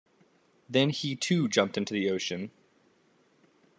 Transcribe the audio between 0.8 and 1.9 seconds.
he too jumped